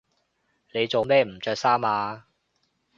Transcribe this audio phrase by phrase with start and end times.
[0.73, 2.25] 你做咩唔着衫呀？